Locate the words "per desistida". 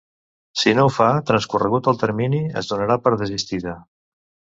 3.05-3.75